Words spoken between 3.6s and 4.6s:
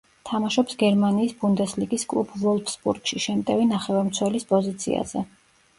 ნახევარმცველის